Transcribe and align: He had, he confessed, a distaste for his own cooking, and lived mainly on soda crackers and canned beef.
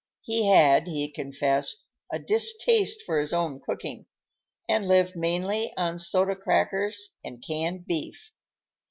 He 0.23 0.47
had, 0.47 0.87
he 0.87 1.11
confessed, 1.11 1.85
a 2.11 2.17
distaste 2.17 3.03
for 3.05 3.19
his 3.19 3.33
own 3.33 3.59
cooking, 3.63 4.07
and 4.67 4.87
lived 4.87 5.15
mainly 5.15 5.75
on 5.77 5.99
soda 5.99 6.35
crackers 6.35 7.13
and 7.23 7.43
canned 7.47 7.85
beef. 7.85 8.31